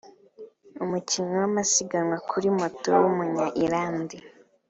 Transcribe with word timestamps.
umukinnyi 0.83 1.35
w’amasiganwa 1.41 2.17
kuri 2.29 2.47
moto 2.57 2.89
w’umunya-Ireland 3.01 4.09